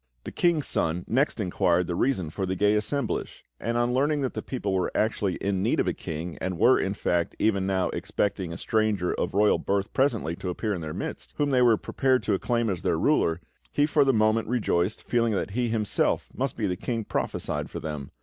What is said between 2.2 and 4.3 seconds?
for the gay assemblage; and on learning